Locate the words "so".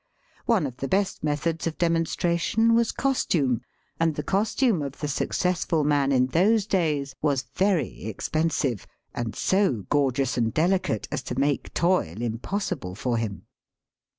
9.35-9.85